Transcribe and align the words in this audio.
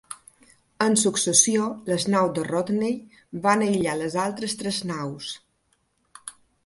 En 0.85 0.95
successió, 1.01 1.67
les 1.91 2.07
naus 2.13 2.33
de 2.39 2.45
Rodney 2.47 2.95
van 3.47 3.65
aïllar 3.67 3.95
les 4.01 4.17
altres 4.25 4.57
tres 4.63 4.81
naus. 4.93 5.29